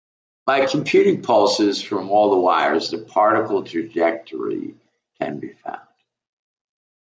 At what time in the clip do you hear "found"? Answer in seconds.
5.53-5.87